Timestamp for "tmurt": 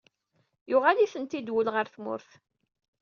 1.95-2.29